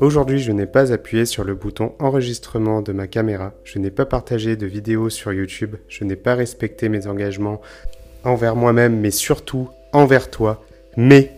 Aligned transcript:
Aujourd'hui, 0.00 0.38
je 0.38 0.50
n'ai 0.50 0.66
pas 0.66 0.92
appuyé 0.92 1.26
sur 1.26 1.44
le 1.44 1.54
bouton 1.54 1.92
enregistrement 1.98 2.80
de 2.80 2.92
ma 2.92 3.06
caméra, 3.06 3.52
je 3.64 3.78
n'ai 3.78 3.90
pas 3.90 4.06
partagé 4.06 4.56
de 4.56 4.66
vidéos 4.66 5.10
sur 5.10 5.30
YouTube, 5.32 5.76
je 5.88 6.04
n'ai 6.04 6.16
pas 6.16 6.34
respecté 6.34 6.88
mes 6.88 7.06
engagements 7.06 7.60
envers 8.24 8.56
moi-même, 8.56 8.98
mais 8.98 9.10
surtout 9.10 9.68
envers 9.92 10.30
toi. 10.30 10.64
Mais, 10.96 11.32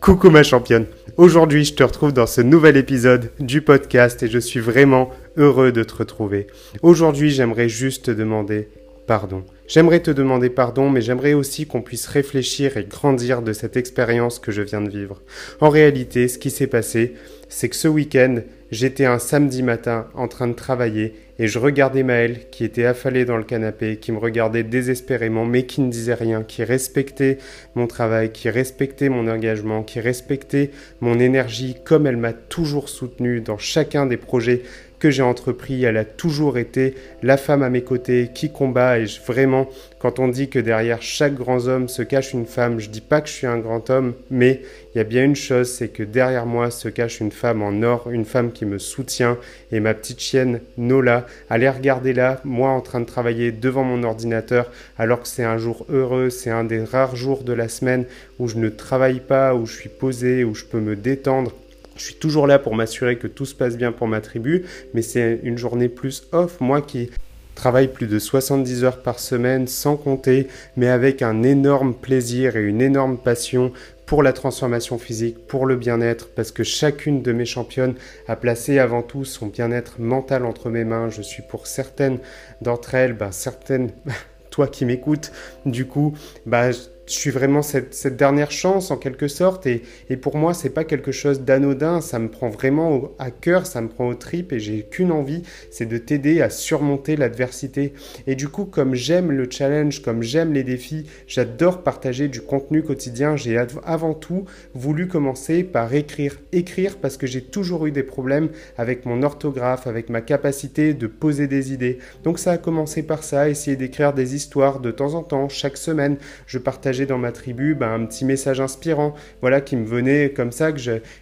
coucou 0.00 0.28
ma 0.30 0.42
championne, 0.42 0.86
aujourd'hui 1.16 1.64
je 1.64 1.74
te 1.74 1.84
retrouve 1.84 2.12
dans 2.12 2.26
ce 2.26 2.40
nouvel 2.40 2.76
épisode 2.76 3.30
du 3.38 3.62
podcast 3.62 4.24
et 4.24 4.28
je 4.28 4.40
suis 4.40 4.60
vraiment 4.60 5.10
heureux 5.36 5.70
de 5.70 5.84
te 5.84 5.94
retrouver. 5.94 6.48
Aujourd'hui, 6.82 7.30
j'aimerais 7.30 7.68
juste 7.68 8.06
te 8.06 8.10
demander 8.10 8.68
pardon. 9.06 9.44
J'aimerais 9.66 10.00
te 10.00 10.10
demander 10.10 10.50
pardon, 10.50 10.90
mais 10.90 11.00
j'aimerais 11.00 11.32
aussi 11.32 11.66
qu'on 11.66 11.80
puisse 11.80 12.06
réfléchir 12.06 12.76
et 12.76 12.84
grandir 12.84 13.40
de 13.40 13.54
cette 13.54 13.78
expérience 13.78 14.38
que 14.38 14.52
je 14.52 14.60
viens 14.60 14.82
de 14.82 14.90
vivre. 14.90 15.22
En 15.60 15.70
réalité, 15.70 16.28
ce 16.28 16.38
qui 16.38 16.50
s'est 16.50 16.66
passé, 16.66 17.14
c'est 17.48 17.70
que 17.70 17.76
ce 17.76 17.88
week-end, 17.88 18.42
j'étais 18.70 19.06
un 19.06 19.18
samedi 19.18 19.62
matin 19.62 20.06
en 20.14 20.28
train 20.28 20.48
de 20.48 20.52
travailler 20.52 21.14
et 21.38 21.46
je 21.48 21.58
regardais 21.58 22.02
Maël 22.02 22.48
qui 22.50 22.64
était 22.64 22.84
affalé 22.84 23.24
dans 23.24 23.36
le 23.36 23.44
canapé, 23.44 23.96
qui 23.96 24.12
me 24.12 24.18
regardait 24.18 24.62
désespérément, 24.62 25.44
mais 25.44 25.64
qui 25.64 25.80
ne 25.80 25.90
disait 25.90 26.14
rien, 26.14 26.42
qui 26.42 26.62
respectait 26.62 27.38
mon 27.74 27.86
travail, 27.86 28.30
qui 28.30 28.50
respectait 28.50 29.08
mon 29.08 29.28
engagement, 29.28 29.82
qui 29.82 30.00
respectait 30.00 30.70
mon 31.00 31.18
énergie 31.18 31.76
comme 31.84 32.06
elle 32.06 32.16
m'a 32.16 32.32
toujours 32.32 32.88
soutenu 32.88 33.40
dans 33.40 33.58
chacun 33.58 34.06
des 34.06 34.16
projets 34.16 34.62
que 35.04 35.10
j'ai 35.10 35.22
entrepris. 35.22 35.84
Elle 35.84 35.98
a 35.98 36.04
toujours 36.06 36.56
été 36.56 36.94
la 37.22 37.36
femme 37.36 37.62
à 37.62 37.68
mes 37.68 37.82
côtés 37.82 38.30
qui 38.32 38.50
combat. 38.50 38.98
Et 38.98 39.04
vraiment, 39.26 39.68
quand 39.98 40.18
on 40.18 40.28
dit 40.28 40.48
que 40.48 40.58
derrière 40.58 41.02
chaque 41.02 41.34
grand 41.34 41.66
homme 41.66 41.88
se 41.88 42.00
cache 42.00 42.32
une 42.32 42.46
femme, 42.46 42.80
je 42.80 42.88
dis 42.88 43.02
pas 43.02 43.20
que 43.20 43.28
je 43.28 43.34
suis 43.34 43.46
un 43.46 43.58
grand 43.58 43.90
homme, 43.90 44.14
mais 44.30 44.62
il 44.94 44.98
y 44.98 45.00
a 45.02 45.04
bien 45.04 45.22
une 45.22 45.36
chose, 45.36 45.70
c'est 45.70 45.88
que 45.88 46.02
derrière 46.02 46.46
moi 46.46 46.70
se 46.70 46.88
cache 46.88 47.20
une 47.20 47.32
femme 47.32 47.60
en 47.60 47.82
or, 47.82 48.10
une 48.10 48.24
femme 48.24 48.50
qui 48.50 48.64
me 48.64 48.78
soutient. 48.78 49.36
Et 49.72 49.80
ma 49.80 49.92
petite 49.92 50.20
chienne 50.20 50.60
Nola, 50.78 51.23
allez 51.50 51.68
regarder 51.68 52.12
là, 52.12 52.40
moi 52.44 52.70
en 52.70 52.80
train 52.80 53.00
de 53.00 53.06
travailler 53.06 53.52
devant 53.52 53.84
mon 53.84 54.02
ordinateur, 54.02 54.70
alors 54.98 55.22
que 55.22 55.28
c'est 55.28 55.44
un 55.44 55.58
jour 55.58 55.86
heureux, 55.88 56.30
c'est 56.30 56.50
un 56.50 56.64
des 56.64 56.82
rares 56.82 57.16
jours 57.16 57.44
de 57.44 57.52
la 57.52 57.68
semaine 57.68 58.04
où 58.38 58.48
je 58.48 58.56
ne 58.56 58.68
travaille 58.68 59.20
pas, 59.20 59.54
où 59.54 59.66
je 59.66 59.74
suis 59.74 59.88
posé, 59.88 60.44
où 60.44 60.54
je 60.54 60.64
peux 60.64 60.80
me 60.80 60.96
détendre 60.96 61.52
je 61.96 62.04
suis 62.04 62.14
toujours 62.14 62.46
là 62.46 62.58
pour 62.58 62.74
m'assurer 62.74 63.18
que 63.18 63.26
tout 63.26 63.46
se 63.46 63.54
passe 63.54 63.76
bien 63.76 63.92
pour 63.92 64.08
ma 64.08 64.20
tribu, 64.20 64.64
mais 64.94 65.02
c'est 65.02 65.40
une 65.42 65.58
journée 65.58 65.88
plus 65.88 66.26
off. 66.32 66.60
Moi 66.60 66.82
qui 66.82 67.10
travaille 67.54 67.88
plus 67.88 68.06
de 68.06 68.18
70 68.18 68.84
heures 68.84 69.02
par 69.02 69.20
semaine 69.20 69.68
sans 69.68 69.96
compter, 69.96 70.48
mais 70.76 70.88
avec 70.88 71.22
un 71.22 71.42
énorme 71.42 71.94
plaisir 71.94 72.56
et 72.56 72.62
une 72.62 72.82
énorme 72.82 73.16
passion 73.16 73.72
pour 74.06 74.22
la 74.22 74.32
transformation 74.32 74.98
physique, 74.98 75.46
pour 75.46 75.66
le 75.66 75.76
bien-être, 75.76 76.28
parce 76.34 76.52
que 76.52 76.62
chacune 76.62 77.22
de 77.22 77.32
mes 77.32 77.44
championnes 77.44 77.94
a 78.28 78.36
placé 78.36 78.78
avant 78.78 79.02
tout 79.02 79.24
son 79.24 79.46
bien-être 79.46 80.00
mental 80.00 80.44
entre 80.44 80.70
mes 80.70 80.84
mains. 80.84 81.08
Je 81.08 81.22
suis 81.22 81.42
pour 81.42 81.66
certaines 81.66 82.18
d'entre 82.60 82.94
elles, 82.94 83.14
ben 83.14 83.32
certaines, 83.32 83.90
toi 84.50 84.68
qui 84.68 84.84
m'écoutes, 84.84 85.32
du 85.66 85.86
coup, 85.86 86.14
bah, 86.46 86.70
je 87.06 87.12
suis 87.12 87.30
vraiment 87.30 87.62
cette, 87.62 88.16
dernière 88.16 88.50
chance 88.50 88.90
en 88.90 88.96
quelque 88.96 89.28
sorte. 89.28 89.66
Et, 89.66 89.82
pour 90.20 90.36
moi 90.36 90.54
c'est 90.54 90.70
pas 90.70 90.84
quelque 90.84 91.12
chose 91.12 91.40
d'anodin. 91.40 92.00
Ça 92.00 92.18
me 92.18 92.28
prend 92.28 92.48
vraiment 92.48 93.10
à 93.18 93.30
cœur 93.30 93.66
ça 93.66 93.80
me 93.80 93.88
prend 93.88 94.08
aux 94.08 94.14
tripes 94.14 94.52
et 94.52 94.60
j'ai 94.60 94.82
qu'une 94.82 95.12
envie 95.12 95.42
c'est 95.70 95.86
de 95.86 95.98
t'aider 95.98 96.40
à 96.40 96.50
surmonter 96.50 97.16
l'adversité. 97.16 97.92
Et 98.26 98.34
du 98.34 98.48
coup 98.48 98.64
comme 98.64 98.94
j'aime 98.94 99.30
le 99.30 99.48
challenge 99.50 100.02
comme 100.02 100.22
j'aime 100.22 100.52
les 100.52 100.62
défis 100.62 101.06
j'adore 101.26 101.82
partager 101.82 102.28
du 102.28 102.40
contenu 102.40 102.82
quotidien. 102.82 103.36
J'ai 103.36 103.58
avant 103.84 104.14
tout 104.14 104.44
voulu 104.74 105.08
commencer 105.08 105.64
par 105.64 105.92
écrire. 105.94 106.36
Écrire 106.52 106.96
parce 106.96 107.16
que 107.16 107.26
j'ai 107.26 107.42
toujours 107.42 107.86
eu 107.86 107.92
des 107.92 108.02
problèmes 108.02 108.48
avec 108.78 109.04
mon 109.04 109.22
orthographe 109.22 109.86
avec 109.86 110.08
ma 110.10 110.20
capacité 110.20 110.94
de 110.94 111.06
poser 111.06 111.46
des 111.48 111.72
idées. 111.72 111.98
Donc 112.22 112.38
ça 112.38 112.52
a 112.52 112.58
commencé 112.58 113.02
par 113.02 113.24
ça 113.24 113.48
essayer 113.48 113.76
d'écrire 113.76 114.12
des 114.12 114.34
histoires 114.34 114.80
de 114.80 114.90
temps 114.90 115.14
en 115.14 115.22
temps 115.22 115.48
chaque 115.48 115.76
semaine. 115.76 116.16
Je 116.46 116.58
partage 116.58 116.93
dans 117.02 117.18
ma 117.18 117.32
tribu 117.32 117.74
ben, 117.74 117.92
un 117.92 118.06
petit 118.06 118.24
message 118.24 118.60
inspirant, 118.60 119.14
voilà, 119.40 119.60
qui 119.60 119.76
me 119.76 119.84
venait 119.84 120.30
comme 120.30 120.52
ça, 120.52 120.72
que 120.72 120.78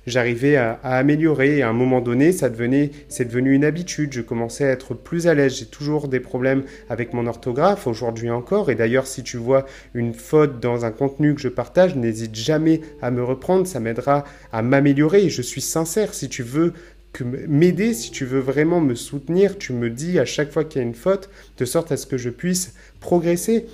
j'arrivais 0.06 0.56
à, 0.56 0.78
améliorer. 0.82 1.58
Et 1.58 1.62
à 1.62 1.70
un 1.70 1.72
moment 1.72 2.00
donné, 2.00 2.32
ça 2.32 2.50
devenait, 2.50 2.90
c'est 3.08 3.24
devenu 3.24 3.54
une 3.54 3.64
habitude. 3.64 4.12
Je 4.12 4.20
commençais 4.20 4.64
à 4.64 4.70
être 4.70 4.94
plus 4.94 5.26
à 5.26 5.34
l'aise. 5.34 5.56
J'ai 5.56 5.66
toujours 5.66 6.08
des 6.08 6.20
problèmes 6.20 6.62
avec 6.88 7.14
mon 7.14 7.26
orthographe, 7.26 7.86
aujourd'hui 7.86 8.30
encore. 8.30 8.70
Et 8.70 8.74
d'ailleurs, 8.74 9.06
si 9.06 9.22
tu 9.22 9.38
vois 9.38 9.64
une 9.94 10.14
faute 10.14 10.60
dans 10.60 10.84
un 10.84 10.90
contenu 10.90 11.34
que 11.34 11.40
je 11.40 11.48
partage, 11.48 11.96
n'hésite 11.96 12.34
jamais 12.34 12.82
à 13.00 13.10
me 13.10 13.24
reprendre. 13.24 13.66
Ça 13.66 13.80
m'aidera 13.80 14.24
à 14.52 14.62
m'améliorer. 14.62 15.28
Je 15.30 15.42
suis 15.42 15.62
sincère. 15.62 16.14
Si 16.14 16.28
tu 16.28 16.42
veux 16.42 16.74
m'aider, 17.20 17.94
si 17.94 18.10
tu 18.10 18.24
veux 18.24 18.40
vraiment 18.40 18.80
me 18.80 18.94
soutenir, 18.94 19.58
tu 19.58 19.72
me 19.72 19.90
dis 19.90 20.18
à 20.18 20.24
chaque 20.24 20.50
fois 20.50 20.64
qu'il 20.64 20.80
y 20.80 20.84
a 20.84 20.86
une 20.86 20.94
faute, 20.94 21.28
de 21.58 21.64
sorte 21.64 21.92
à 21.92 21.96
ce 21.96 22.06
que 22.06 22.16
je 22.16 22.30
puisse 22.30 22.74
progresser. 23.00 23.66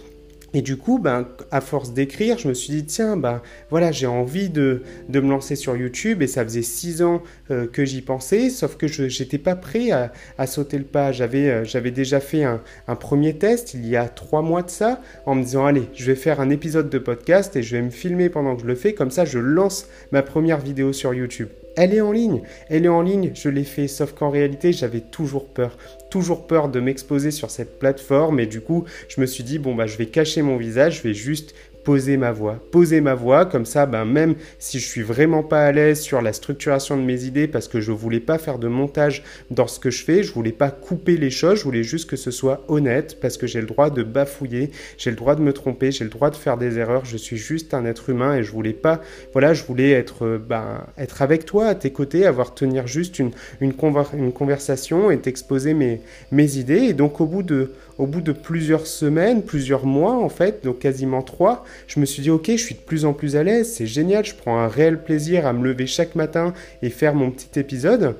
Et 0.55 0.63
du 0.63 0.77
coup, 0.77 0.99
ben, 0.99 1.29
à 1.51 1.61
force 1.61 1.93
d'écrire, 1.93 2.39
je 2.39 2.49
me 2.49 2.55
suis 2.55 2.73
dit, 2.73 2.85
tiens, 2.85 3.19
ben, 3.19 3.43
voilà, 3.69 3.93
j'ai 3.93 4.07
envie 4.07 4.49
de, 4.49 4.83
me 5.09 5.29
lancer 5.29 5.57
sur 5.57 5.77
YouTube 5.77 6.23
et 6.23 6.27
ça 6.27 6.43
faisait 6.43 6.63
six 6.63 7.03
ans 7.03 7.23
euh, 7.51 7.67
que 7.67 7.85
j'y 7.85 8.01
pensais, 8.01 8.49
sauf 8.49 8.77
que 8.77 8.87
je 8.87 9.05
n'étais 9.05 9.37
pas 9.37 9.57
prêt 9.57 9.91
à, 9.91 10.47
sauter 10.47 10.79
le 10.79 10.85
pas. 10.85 11.13
J'avais 11.13 11.51
euh, 11.51 11.65
j'avais 11.65 11.91
déjà 11.91 12.21
fait 12.21 12.45
un, 12.45 12.63
un, 12.87 12.97
premier 12.97 13.37
test 13.37 13.75
il 13.75 13.87
y 13.87 13.97
a 13.97 14.09
trois 14.09 14.41
mois 14.41 14.63
de 14.63 14.71
ça, 14.71 15.03
en 15.27 15.35
me 15.35 15.43
disant, 15.43 15.67
allez, 15.67 15.89
je 15.95 16.07
vais 16.07 16.17
faire 16.17 16.41
un 16.41 16.49
épisode 16.49 16.89
de 16.89 16.99
podcast 16.99 17.55
et 17.57 17.63
je 17.63 17.77
vais 17.77 17.83
me 17.83 17.91
filmer 17.91 18.31
pendant 18.31 18.57
que 18.57 18.63
je 18.63 18.67
le 18.67 18.75
fais, 18.75 18.95
comme 18.95 19.11
ça 19.11 19.27
je 19.27 19.39
lance 19.39 19.87
ma 20.13 20.23
première 20.23 20.59
vidéo 20.59 20.95
sur 20.95 21.13
YouTube. 21.13 21.49
Elle 21.81 21.95
est 21.95 22.01
en 22.01 22.11
ligne, 22.11 22.43
elle 22.71 22.87
est 22.87 22.89
en 22.89 23.03
ligne, 23.03 23.31
je 23.35 23.49
l'ai 23.49 23.63
fait, 23.63 23.87
sauf 23.87 24.13
qu'en 24.13 24.31
réalité 24.31 24.73
j'avais 24.73 24.99
toujours 24.99 25.47
peur. 25.47 25.79
Toujours 26.11 26.49
peur 26.49 26.71
de 26.71 26.81
m'exposer 26.81 27.31
sur 27.31 27.53
cette 27.53 27.79
plateforme 27.79 28.41
et 28.41 28.47
du 28.47 28.61
coup 28.61 28.85
je 29.07 29.21
me 29.21 29.27
suis 29.27 29.45
dit 29.45 29.61
bon 29.61 29.77
bah 29.77 29.87
je 29.87 29.97
vais 29.97 30.07
cacher 30.07 30.43
mon 30.43 30.57
visage, 30.57 30.97
je 30.97 31.03
vais 31.05 31.15
juste 31.15 31.55
poser 31.89 32.19
ma 32.19 32.33
voix. 32.33 32.61
Poser 32.71 33.01
ma 33.01 33.15
voix, 33.15 33.47
comme 33.47 33.65
ça, 33.65 33.87
ben, 33.87 34.05
même 34.05 34.35
si 34.59 34.79
je 34.79 34.87
suis 34.87 35.01
vraiment 35.01 35.43
pas 35.43 35.65
à 35.65 35.73
l'aise 35.73 36.03
sur 36.03 36.21
la 36.21 36.35
structuration 36.35 36.99
de 36.99 37.03
mes 37.03 37.25
idées 37.25 37.49
parce 37.49 37.67
que 37.67 37.81
je 37.81 37.93
voulais 37.93 38.21
pas 38.21 38.37
faire 38.37 38.59
de 38.59 38.69
montage 38.69 39.25
dans 39.51 39.67
ce 39.67 39.81
que 39.81 39.91
je 39.91 40.05
fais, 40.05 40.23
je 40.23 40.31
voulais 40.35 40.53
pas 40.53 40.71
couper 40.71 41.17
les 41.17 41.31
choses, 41.31 41.61
je 41.61 41.65
voulais 41.65 41.85
juste 41.85 42.11
que 42.11 42.17
ce 42.17 42.31
soit 42.31 42.63
honnête 42.69 43.17
parce 43.23 43.39
que 43.39 43.47
j'ai 43.47 43.63
le 43.63 43.67
droit 43.67 43.89
de 43.89 44.03
bafouiller, 44.03 44.71
j'ai 44.99 45.09
le 45.09 45.17
droit 45.17 45.35
de 45.35 45.41
me 45.41 45.55
tromper, 45.55 45.91
j'ai 45.91 46.05
le 46.05 46.11
droit 46.11 46.29
de 46.29 46.37
faire 46.37 46.59
des 46.59 46.77
erreurs, 46.77 47.07
je 47.07 47.17
suis 47.17 47.39
juste 47.39 47.73
un 47.73 47.87
être 47.87 48.11
humain 48.11 48.37
et 48.37 48.43
je 48.43 48.53
voulais 48.53 48.75
pas, 48.75 49.01
voilà, 49.33 49.55
je 49.55 49.65
voulais 49.65 49.93
être, 49.93 50.39
ben, 50.47 50.85
être 50.99 51.23
avec 51.23 51.47
toi, 51.47 51.69
à 51.69 51.75
tes 51.75 51.91
côtés, 51.91 52.27
avoir 52.27 52.53
tenir 52.53 52.87
juste 52.87 53.19
une 53.19 53.73
conversation 53.73 55.11
et 55.11 55.19
t'exposer 55.21 55.73
mes, 55.73 56.03
mes 56.33 56.59
idées. 56.59 56.83
Et 56.83 56.93
donc 56.93 57.23
au 57.23 57.27
bout 57.27 57.43
de, 57.43 57.71
au 57.99 58.07
bout 58.07 58.21
de 58.21 58.33
plusieurs 58.33 58.87
semaines, 58.87 59.43
plusieurs 59.43 59.87
mois 59.87 60.15
en 60.15 60.29
fait, 60.29 60.65
donc 60.65 60.79
quasiment 60.79 61.23
trois, 61.23 61.65
je 61.87 62.01
me 62.01 62.07
suis 62.07 62.23
dit 62.23 62.31
ok, 62.31 62.47
je 62.47 62.57
suis 62.57 62.75
de 62.75 62.81
plus 62.81 63.05
en 63.05 63.13
plus 63.13 63.37
à 63.37 63.43
l'aise, 63.43 63.73
c'est 63.73 63.87
génial, 63.87 64.25
je 64.25 64.35
prends 64.35 64.59
un 64.59 64.69
réel 64.69 65.03
plaisir 65.03 65.47
à 65.47 65.53
me 65.53 65.65
lever 65.65 65.87
chaque 65.87 66.15
matin 66.15 66.55
et 66.83 66.91
faire 66.91 67.15
mon 67.15 67.31
petit 67.31 67.59
épisode. 67.59 68.15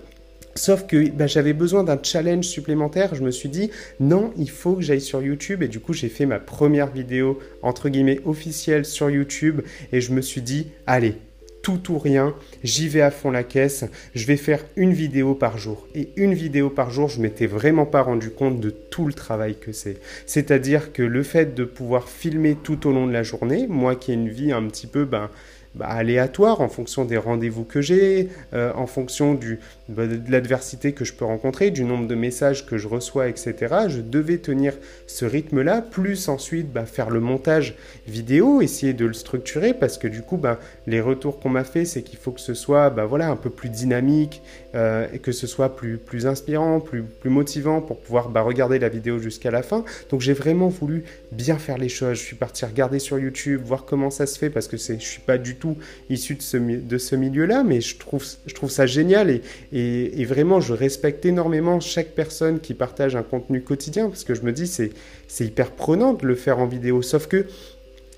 Sauf 0.59 0.89
que 0.89 1.09
bah, 1.11 1.29
j'avais 1.29 1.53
besoin 1.53 1.85
d'un 1.85 1.99
challenge 2.03 2.45
supplémentaire. 2.45 3.15
Je 3.15 3.23
me 3.23 3.31
suis 3.31 3.49
dit, 3.49 3.71
non, 4.01 4.33
il 4.37 4.51
faut 4.51 4.75
que 4.75 4.83
j'aille 4.83 5.01
sur 5.01 5.23
YouTube. 5.23 5.63
Et 5.63 5.69
du 5.69 5.79
coup, 5.79 5.93
j'ai 5.93 6.09
fait 6.09 6.27
ma 6.27 6.41
première 6.41 6.91
vidéo, 6.91 7.39
entre 7.63 7.89
guillemets, 7.89 8.21
officielle 8.25 8.85
sur 8.85 9.09
YouTube. 9.09 9.61
Et 9.93 10.01
je 10.01 10.13
me 10.13 10.21
suis 10.21 10.43
dit, 10.43 10.67
allez, 10.85 11.15
tout 11.63 11.93
ou 11.93 11.99
rien, 11.99 12.35
j'y 12.65 12.89
vais 12.89 13.01
à 13.01 13.11
fond 13.11 13.31
la 13.31 13.43
caisse, 13.43 13.85
je 14.15 14.27
vais 14.27 14.37
faire 14.37 14.65
une 14.77 14.93
vidéo 14.93 15.35
par 15.35 15.59
jour. 15.59 15.87
Et 15.95 16.11
une 16.17 16.35
vidéo 16.35 16.71
par 16.71 16.91
jour, 16.91 17.09
je 17.09 17.21
m'étais 17.21 17.47
vraiment 17.47 17.87
pas 17.87 18.03
rendu 18.03 18.31
compte 18.31 18.61
de 18.61 18.71
tout 18.71 19.07
le 19.07 19.13
travail 19.13 19.57
que 19.59 19.73
c'est. 19.73 19.99
C'est-à-dire 20.27 20.93
que 20.93 21.03
le 21.03 21.23
fait 21.23 21.55
de 21.55 21.65
pouvoir 21.65 22.09
filmer 22.09 22.57
tout 22.63 22.87
au 22.87 22.93
long 22.93 23.07
de 23.07 23.13
la 23.13 23.23
journée, 23.23 23.67
moi 23.69 23.97
qui 23.97 24.13
ai 24.13 24.15
une 24.15 24.29
vie 24.29 24.53
un 24.53 24.67
petit 24.67 24.87
peu 24.87 25.05
ben, 25.05 25.31
bah, 25.79 25.87
aléatoire 25.87 26.61
en 26.61 26.69
fonction 26.69 27.05
des 27.05 27.17
rendez-vous 27.17 27.63
que 27.63 27.81
j'ai, 27.81 28.31
euh, 28.53 28.73
en 28.75 28.89
fonction 28.89 29.35
du, 29.35 29.61
bah, 29.89 30.09
de 30.09 30.21
l'adversité 30.31 30.93
que 30.93 31.05
je 31.05 31.13
peux 31.13 31.25
rencontrer, 31.25 31.71
du 31.71 31.85
nombre 31.85 32.09
de 32.09 32.17
messages 32.17 32.67
que 32.67 32.79
je 32.79 32.89
reçois, 32.89 33.29
etc. 33.29 33.55
Je 33.87 34.01
devais 34.01 34.39
tenir 34.39 34.75
ce 35.07 35.25
rythme-là, 35.25 35.83
plus 35.83 36.29
ensuite 36.29 36.73
bah, 36.73 36.85
faire 36.85 37.11
le 37.11 37.21
montage 37.21 37.77
vidéo, 38.09 38.61
essayer 38.61 38.93
de 38.93 39.07
le 39.07 39.13
structurer, 39.13 39.73
parce 39.73 39.99
que 39.99 40.09
du 40.09 40.23
coup, 40.23 40.41
les 40.89 41.01
retours 41.01 41.39
qu'on 41.39 41.51
m'a 41.51 41.65
fait, 41.65 41.85
c'est 41.85 42.03
qu'il 42.03 42.19
faut 42.19 42.33
que 42.33 42.41
ce 42.41 42.55
soit 42.55 42.87
un 42.87 43.37
peu 43.37 43.51
plus 43.51 43.69
dynamique, 43.69 44.43
euh, 44.75 45.07
et 45.13 45.21
que 45.21 45.33
ce 45.33 45.47
soit 45.47 45.77
plus, 45.77 46.27
inspirant, 46.27 46.81
plus, 46.81 47.03
plus 47.03 47.31
motivant 47.31 47.81
pour 47.81 48.01
pouvoir 48.01 48.33
regarder 48.45 48.79
la 48.79 48.89
vidéo 48.89 49.19
jusqu'à 49.19 49.51
la 49.51 49.63
fin. 49.63 49.85
Donc 50.11 50.21
j'ai 50.23 50.33
vraiment 50.33 50.69
voulu 50.69 51.05
bien 51.33 51.57
faire 51.57 51.79
les 51.79 51.89
choses. 51.89 52.19
Je 52.19 52.25
suis 52.25 52.37
parti 52.37 52.65
regarder 52.65 52.99
sur 52.99 53.19
YouTube, 53.19 53.63
voir 53.65 53.85
comment 53.85 54.11
ça 54.11 54.27
se 54.27 54.39
fait, 54.39 54.51
parce 54.51 54.67
que 54.67 54.77
je 54.77 54.93
ne 54.95 54.99
suis 54.99 55.21
pas 55.21 55.39
du 55.39 55.55
tout 55.55 55.68
issu 56.11 56.35
de 56.35 56.43
ce, 56.43 56.57
de 56.57 56.99
ce 56.99 57.17
milieu-là, 57.17 57.65
mais 57.65 57.81
je 57.81 57.97
trouve, 57.99 58.25
ça 58.71 58.87
génial 58.87 59.41
et, 59.73 60.25
vraiment 60.25 60.61
je 60.61 60.73
respecte 60.73 61.25
énormément 61.25 61.81
chaque 61.81 62.15
personne 62.15 62.61
qui 62.61 62.75
partage 62.75 63.17
un 63.17 63.23
contenu 63.23 63.63
quotidien 63.63 64.09
parce 64.09 64.25
que 64.25 64.35
je 64.35 64.43
me 64.43 64.53
dis 64.53 64.67
c'est, 64.67 64.91
c'est 65.27 65.47
hyper 65.47 65.71
prenant 65.71 66.13
de 66.13 66.27
le 66.27 66.35
faire 66.35 66.59
en 66.59 66.67
vidéo. 66.67 67.03
Sauf 67.03 67.27
que 67.27 67.47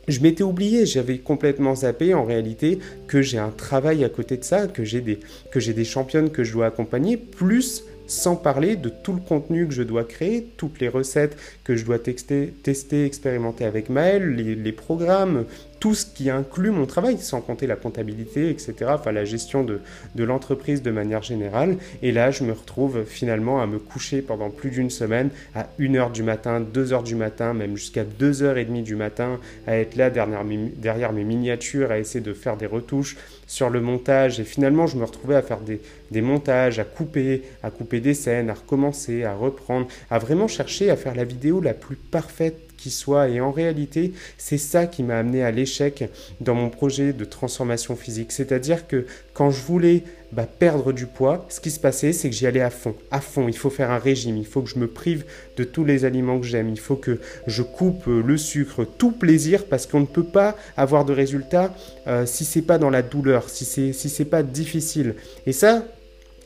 je 0.08 0.20
m'étais 0.20 0.43
oublié, 0.43 0.87
j'avais 0.87 1.19
complètement 1.19 1.75
zappé 1.75 2.14
en 2.14 2.25
réalité 2.25 2.81
que 3.06 3.23
j'ai 3.23 3.38
un 3.38 3.50
travail 3.50 4.05
à 4.05 4.08
côté 4.08 4.37
de 4.37 4.44
ça, 4.44 4.67
que 4.67 4.85
j'ai 4.85 5.00
des, 5.00 5.20
que 5.50 5.61
j'ai 5.61 5.73
des 5.73 5.85
championnes 5.85 6.31
que 6.31 6.43
je 6.43 6.52
dois 6.52 6.67
accompagner, 6.67 7.17
plus 7.17 7.85
sans 8.11 8.35
parler 8.35 8.75
de 8.75 8.88
tout 8.88 9.12
le 9.12 9.20
contenu 9.20 9.69
que 9.69 9.73
je 9.73 9.85
dois 9.85 10.02
créer, 10.02 10.49
toutes 10.56 10.81
les 10.81 10.88
recettes 10.88 11.37
que 11.62 11.76
je 11.76 11.85
dois 11.85 11.99
tester 11.99 13.05
expérimenter 13.05 13.64
avec 13.64 13.88
Maël, 13.88 14.35
les, 14.35 14.73
programmes, 14.73 15.44
tout 15.80 15.94
ce 15.94 16.04
qui 16.04 16.28
inclut 16.28 16.70
mon 16.70 16.84
travail, 16.84 17.16
sans 17.18 17.40
compter 17.40 17.66
la 17.66 17.74
comptabilité, 17.74 18.50
etc., 18.50 18.74
enfin 18.88 19.12
la 19.12 19.24
gestion 19.24 19.64
de, 19.64 19.80
de 20.14 20.24
l'entreprise 20.24 20.82
de 20.82 20.90
manière 20.90 21.22
générale. 21.22 21.78
Et 22.02 22.12
là, 22.12 22.30
je 22.30 22.44
me 22.44 22.52
retrouve 22.52 23.04
finalement 23.04 23.62
à 23.62 23.66
me 23.66 23.78
coucher 23.78 24.20
pendant 24.20 24.50
plus 24.50 24.70
d'une 24.70 24.90
semaine, 24.90 25.30
à 25.54 25.68
1h 25.80 26.12
du 26.12 26.22
matin, 26.22 26.60
2h 26.60 27.02
du 27.02 27.14
matin, 27.14 27.54
même 27.54 27.76
jusqu'à 27.76 28.04
2h30 28.04 28.82
du 28.82 28.94
matin, 28.94 29.40
à 29.66 29.78
être 29.78 29.96
là 29.96 30.10
derrière 30.10 30.44
mes, 30.44 30.58
derrière 30.76 31.14
mes 31.14 31.24
miniatures, 31.24 31.90
à 31.90 31.98
essayer 31.98 32.20
de 32.20 32.34
faire 32.34 32.58
des 32.58 32.66
retouches 32.66 33.16
sur 33.46 33.70
le 33.70 33.80
montage. 33.80 34.38
Et 34.38 34.44
finalement, 34.44 34.86
je 34.86 34.98
me 34.98 35.04
retrouvais 35.04 35.34
à 35.34 35.42
faire 35.42 35.60
des, 35.60 35.80
des 36.10 36.20
montages, 36.20 36.78
à 36.78 36.84
couper, 36.84 37.42
à 37.62 37.70
couper 37.70 38.00
des 38.00 38.14
scènes, 38.14 38.50
à 38.50 38.54
recommencer, 38.54 39.24
à 39.24 39.34
reprendre, 39.34 39.88
à 40.10 40.18
vraiment 40.18 40.46
chercher 40.46 40.90
à 40.90 40.96
faire 40.96 41.14
la 41.14 41.24
vidéo 41.24 41.60
la 41.62 41.72
plus 41.72 41.96
parfaite 41.96 42.69
soit. 42.88 43.28
Et 43.28 43.40
en 43.40 43.50
réalité, 43.50 44.14
c'est 44.38 44.56
ça 44.56 44.86
qui 44.86 45.02
m'a 45.02 45.18
amené 45.18 45.42
à 45.42 45.50
l'échec 45.50 46.08
dans 46.40 46.54
mon 46.54 46.70
projet 46.70 47.12
de 47.12 47.24
transformation 47.26 47.96
physique. 47.96 48.32
C'est-à-dire 48.32 48.86
que 48.86 49.04
quand 49.34 49.50
je 49.50 49.60
voulais 49.60 50.04
bah, 50.32 50.46
perdre 50.46 50.92
du 50.92 51.06
poids, 51.06 51.44
ce 51.48 51.60
qui 51.60 51.70
se 51.70 51.80
passait, 51.80 52.12
c'est 52.12 52.30
que 52.30 52.36
j'y 52.36 52.46
allais 52.46 52.60
à 52.60 52.70
fond. 52.70 52.94
À 53.10 53.20
fond, 53.20 53.48
il 53.48 53.56
faut 53.56 53.68
faire 53.68 53.90
un 53.90 53.98
régime, 53.98 54.36
il 54.36 54.46
faut 54.46 54.62
que 54.62 54.70
je 54.70 54.78
me 54.78 54.86
prive 54.86 55.24
de 55.56 55.64
tous 55.64 55.84
les 55.84 56.04
aliments 56.04 56.40
que 56.40 56.46
j'aime, 56.46 56.70
il 56.70 56.78
faut 56.78 56.96
que 56.96 57.18
je 57.46 57.62
coupe 57.62 58.06
euh, 58.06 58.22
le 58.24 58.36
sucre, 58.36 58.84
tout 58.84 59.10
plaisir, 59.10 59.66
parce 59.66 59.86
qu'on 59.86 60.00
ne 60.00 60.06
peut 60.06 60.24
pas 60.24 60.56
avoir 60.76 61.04
de 61.04 61.12
résultat 61.12 61.74
euh, 62.06 62.26
si 62.26 62.44
c'est 62.44 62.62
pas 62.62 62.78
dans 62.78 62.90
la 62.90 63.02
douleur, 63.02 63.50
si 63.50 63.64
c'est 63.64 63.92
si 63.92 64.08
c'est 64.08 64.24
pas 64.24 64.42
difficile. 64.42 65.16
Et 65.46 65.52
ça, 65.52 65.84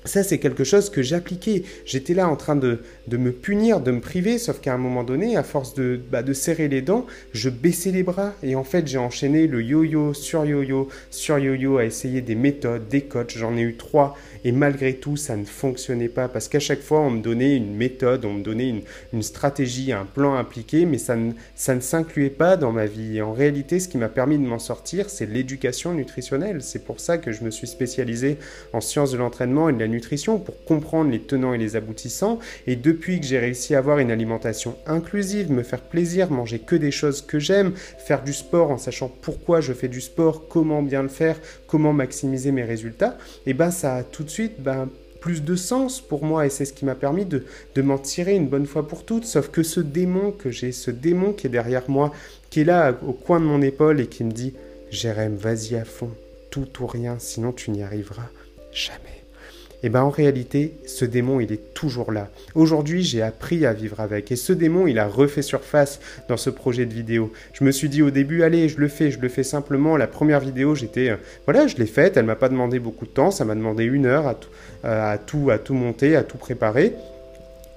ça, 0.04 0.22
c'est 0.22 0.38
quelque 0.38 0.64
chose 0.64 0.90
que 0.90 1.02
j'appliquais. 1.02 1.64
J'étais 1.86 2.12
là 2.12 2.28
en 2.28 2.36
train 2.36 2.56
de, 2.56 2.81
de, 3.09 3.17
me 3.17 3.33
punir, 3.33 3.81
de 3.81 3.91
me 3.91 4.01
priver, 4.01 4.39
sauf 4.39 4.61
qu'à 4.61 4.75
un 4.75 4.79
moment 4.79 5.05
donné, 5.05 5.37
à 5.37 5.43
force 5.43 5.75
de, 5.75 6.01
bah, 6.11 6.23
de 6.23 6.33
serrer 6.33 6.69
les 6.69 6.83
dents, 6.83 7.06
je 7.33 7.51
baissais 7.51 7.91
les 7.91 8.03
bras. 8.03 8.33
Et 8.43 8.55
en 8.55 8.65
fait, 8.65 8.87
j'ai 8.87 8.99
enchaîné 8.99 9.47
le 9.47 9.62
yo-yo 9.62 10.15
sur 10.15 10.45
yo-yo 10.45 10.89
sur 11.11 11.39
yo-yo 11.39 11.79
à 11.79 11.85
essayer 11.85 12.21
des 12.21 12.35
méthodes, 12.35 12.89
des 12.89 13.03
coachs. 13.03 13.37
J'en 13.37 13.56
ai 13.56 13.62
eu 13.62 13.77
trois. 13.77 14.17
Et 14.45 14.53
malgré 14.53 14.95
tout, 14.95 15.17
ça 15.17 15.37
ne 15.37 15.45
fonctionnait 15.45 16.09
pas 16.09 16.29
parce 16.29 16.49
qu'à 16.49 16.61
chaque 16.61 16.83
fois, 16.83 17.01
on 17.01 17.11
me 17.11 17.23
donnait 17.23 17.56
une 17.56 17.75
méthode, 17.75 18.25
on 18.25 18.35
me 18.35 18.43
donnait 18.43 18.83
une, 19.12 19.23
stratégie, 19.23 19.93
un 19.93 20.05
plan 20.05 20.35
appliqué, 20.35 20.85
mais 20.85 20.99
ça 20.99 21.17
ne, 21.17 21.33
ça 21.55 21.75
ne 21.75 21.81
s'incluait 21.81 22.31
pas 22.31 22.56
dans 22.56 22.73
ma 22.73 22.87
vie. 22.87 23.17
Et 23.17 23.23
en 23.23 23.33
réalité, 23.33 23.81
ce 23.81 23.89
qui 23.89 23.97
m'a 23.97 24.09
permis 24.09 24.39
de 24.39 24.45
m'en 24.45 24.59
sortir, 24.59 25.09
c'est 25.09 25.27
l'éducation 25.27 25.95
nutritionnelle. 25.95 26.62
C'est 26.62 26.85
pour 26.85 27.01
ça 27.01 27.17
que 27.17 27.33
je 27.33 27.43
me 27.43 27.51
suis 27.51 27.67
spécialisé 27.67 28.37
en 28.73 28.81
sciences 28.81 29.12
de 29.12 29.17
l'entraînement 29.17 29.69
et 29.69 29.73
de 29.73 29.79
la 29.79 29.89
nutrition 29.89 30.39
pour 30.39 30.62
comprendre 30.65 31.11
les 31.11 31.21
tenants 31.21 31.55
et 31.55 31.59
les 31.59 31.77
aboutissants. 31.77 32.39
Et 32.67 32.77
depuis 32.94 33.19
que 33.19 33.26
j'ai 33.26 33.41
réussi 33.41 33.75
à 33.75 33.79
avoir 33.79 33.99
une 33.99 34.12
alimentation 34.12 34.76
inclusive, 34.87 35.50
me 35.50 35.64
faire 35.64 35.81
plaisir, 35.81 36.31
manger 36.31 36.61
que 36.61 36.76
des 36.76 36.93
choses 36.93 37.23
que 37.23 37.41
j'aime, 37.41 37.73
faire 37.75 38.23
du 38.23 38.32
sport 38.32 38.70
en 38.70 38.79
sachant 38.79 39.08
pourquoi 39.20 39.61
je 39.61 39.73
fais 39.73 39.88
du 39.88 40.00
sport, 40.00 40.46
comment 40.49 40.81
bien 40.81 41.02
le 41.02 41.08
faire, 41.08 41.37
comment 41.67 41.93
maximiser 41.93 42.52
mes 42.52 42.62
résultats, 42.62 43.19
et 43.46 43.50
eh 43.50 43.55
ben 43.55 43.73
ça 43.73 43.96
a 43.96 44.02
tout 44.05 44.23
de 44.23 44.31
suite 44.31 44.61
ben, 44.61 44.88
plus 45.20 45.43
de 45.43 45.56
sens 45.56 46.00
pour 46.00 46.25
moi 46.25 46.46
et 46.46 46.50
c'est 46.50 46.67
ce 46.67 46.73
qui 46.73 46.85
m'a 46.85 46.94
permis 46.94 47.25
de, 47.25 47.44
de 47.75 47.82
m'en 47.82 47.99
tirer 47.99 48.37
une 48.37 48.46
bonne 48.46 48.67
fois 48.67 48.87
pour 48.87 49.05
toutes. 49.05 49.25
Sauf 49.25 49.49
que 49.49 49.64
ce 49.64 49.81
démon 49.81 50.31
que 50.31 50.52
j'ai, 50.52 50.70
ce 50.70 50.93
démon 50.93 51.32
qui 51.32 51.49
est 51.49 51.50
derrière 51.50 51.91
moi, 51.91 52.12
qui 52.49 52.61
est 52.61 52.64
là 52.64 52.96
au 53.05 53.12
coin 53.12 53.41
de 53.41 53.44
mon 53.44 53.61
épaule 53.61 54.00
et 54.00 54.06
qui 54.06 54.23
me 54.23 54.31
dit 54.31 54.55
Jérém, 54.93 55.35
vas-y 55.35 55.75
à 55.75 55.85
fond, 55.85 56.11
tout 56.50 56.69
ou 56.81 56.87
rien, 56.87 57.17
sinon 57.19 57.50
tu 57.50 57.73
n'y 57.73 57.82
arriveras 57.82 58.29
jamais. 58.70 59.24
Et 59.84 59.88
eh 59.88 59.90
bien 59.90 60.00
en 60.00 60.08
réalité, 60.08 60.78
ce 60.86 61.04
démon, 61.04 61.40
il 61.40 61.52
est 61.52 61.75
toujours 61.75 62.10
là. 62.10 62.31
Aujourd'hui, 62.54 63.02
j'ai 63.02 63.20
appris 63.20 63.66
à 63.66 63.75
vivre 63.75 64.00
avec. 64.00 64.32
Et 64.32 64.36
ce 64.36 64.54
démon, 64.54 64.86
il 64.86 64.98
a 64.98 65.06
refait 65.06 65.42
surface 65.42 66.00
dans 66.26 66.38
ce 66.38 66.48
projet 66.48 66.86
de 66.86 66.94
vidéo. 66.94 67.31
Je 67.52 67.64
me 67.64 67.70
suis 67.70 67.90
dit 67.90 68.00
au 68.00 68.10
début, 68.10 68.44
allez, 68.44 68.70
je 68.70 68.81
le 68.81 68.88
fais, 68.88 69.10
je 69.10 69.20
le 69.20 69.28
fais 69.28 69.42
simplement. 69.42 69.98
La 69.98 70.06
première 70.06 70.40
vidéo, 70.40 70.75
j'étais, 70.75 71.10
euh, 71.10 71.16
voilà, 71.44 71.66
je 71.66 71.76
l'ai 71.76 71.84
faite. 71.84 72.16
Elle 72.16 72.25
m'a 72.25 72.34
pas 72.34 72.48
demandé 72.48 72.78
beaucoup 72.78 73.04
de 73.04 73.10
temps. 73.10 73.31
Ça 73.31 73.44
m'a 73.44 73.54
demandé 73.54 73.84
une 73.84 74.06
heure 74.06 74.26
à, 74.26 74.36
euh, 74.86 75.12
à, 75.12 75.19
tout, 75.19 75.50
à 75.50 75.58
tout 75.58 75.75
monter, 75.75 76.16
à 76.16 76.22
tout 76.22 76.38
préparer. 76.38 76.94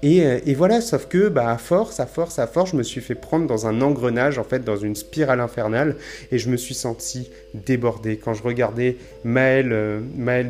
Euh, 0.04 0.40
et, 0.46 0.54
voilà, 0.54 0.80
sauf 0.82 1.08
que 1.08 1.28
bah, 1.28 1.52
à 1.52 1.58
force, 1.58 2.00
à 2.00 2.06
force, 2.06 2.38
à 2.40 2.48
force, 2.48 2.72
je 2.72 2.76
me 2.76 2.84
suis 2.84 3.02
fait 3.02 3.16
prendre 3.16 3.48
dans 3.48 3.66
un 3.66 3.82
engrenage, 3.82 4.38
en 4.38 4.44
fait, 4.44 4.64
dans 4.64 4.78
une 4.78 4.96
spirale 4.96 5.40
infernale, 5.40 5.96
et 6.32 6.38
je 6.38 6.50
me 6.50 6.58
suis 6.58 6.76
senti 6.76 7.30
débordé. 7.54 8.18
Quand 8.18 8.34
je 8.34 8.44
regardais 8.44 8.98
Maël, 9.24 9.70
euh, 9.72 10.02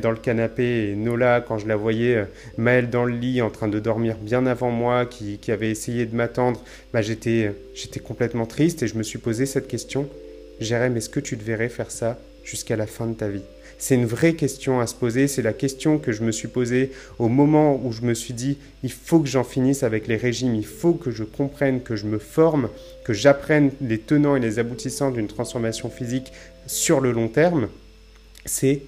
dans 0.02 0.12
le 0.12 0.18
canapé 0.18 0.90
et 0.90 0.96
Nola, 0.96 1.42
quand 1.42 1.58
je 1.58 1.68
la 1.68 1.78
voyais, 1.78 2.16
euh, 2.16 2.26
Maël 2.58 2.90
dans 2.90 3.06
le 3.06 3.14
lit 3.14 3.42
en 3.42 3.50
train 3.50 3.70
de 3.70 3.80
dormir 3.80 4.18
bien 4.18 4.46
avant 4.46 4.72
moi, 4.72 5.06
qui, 5.06 5.40
avait 5.48 5.72
essayé 5.72 6.06
de 6.06 6.14
m'attendre, 6.14 6.62
bah, 6.92 7.02
j'étais, 7.02 7.54
j'étais 7.74 8.02
complètement 8.02 8.46
triste 8.46 8.84
et 8.84 8.88
je 8.88 8.98
me 8.98 9.04
suis 9.04 9.20
posé 9.20 9.46
cette 9.46 9.70
question. 9.70 10.10
Jérém, 10.60 10.98
est-ce 10.98 11.10
que 11.10 11.22
tu 11.22 11.38
devrais 11.38 11.70
faire 11.70 11.90
ça 11.90 12.18
jusqu'à 12.44 12.76
la 12.76 12.86
fin 12.86 13.06
de 13.08 13.14
ta 13.14 13.30
vie? 13.30 13.44
C'est 13.78 13.96
une 13.96 14.06
vraie 14.06 14.34
question 14.34 14.80
à 14.80 14.88
se 14.88 14.96
poser. 14.96 15.28
C'est 15.28 15.42
la 15.42 15.54
question 15.54 16.00
que 16.00 16.12
je 16.12 16.24
me 16.24 16.32
suis 16.32 16.48
posée 16.48 16.92
au 17.20 17.28
moment 17.28 17.80
où 17.84 17.92
je 17.92 18.02
me 18.02 18.14
suis 18.14 18.34
dit, 18.34 18.58
il 18.84 18.92
faut 18.92 19.20
que 19.20 19.28
j'en 19.28 19.44
finisse 19.44 19.84
avec 19.84 20.08
les 20.08 20.16
régimes, 20.16 20.56
il 20.56 20.66
faut 20.66 20.94
que 20.94 21.12
je 21.12 21.24
comprenne, 21.24 21.82
que 21.82 21.96
je 21.96 22.06
me 22.06 22.18
forme, 22.18 22.70
que 23.04 23.14
j'apprenne 23.14 23.72
les 23.82 24.00
tenants 24.00 24.36
et 24.36 24.40
les 24.40 24.60
aboutissants 24.60 25.12
d'une 25.12 25.28
transformation 25.28 25.90
physique 25.90 26.32
sur 26.66 27.02
le 27.02 27.12
long 27.12 27.28
terme. 27.28 27.70
C'est, 28.46 28.82